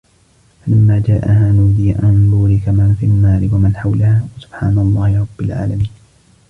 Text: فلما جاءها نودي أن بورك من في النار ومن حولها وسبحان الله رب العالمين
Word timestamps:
فلما 0.65 0.99
جاءها 1.07 1.51
نودي 1.51 1.95
أن 1.99 2.31
بورك 2.31 2.69
من 2.69 2.95
في 2.99 3.05
النار 3.05 3.49
ومن 3.53 3.75
حولها 3.75 4.25
وسبحان 4.37 4.79
الله 4.79 5.21
رب 5.21 5.41
العالمين 5.41 5.89